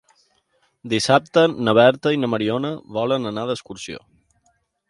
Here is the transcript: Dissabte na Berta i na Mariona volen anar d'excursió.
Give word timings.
Dissabte 0.93 1.43
na 1.67 1.75
Berta 1.81 2.15
i 2.17 2.21
na 2.23 2.31
Mariona 2.35 2.75
volen 2.99 3.33
anar 3.33 3.47
d'excursió. 3.51 4.05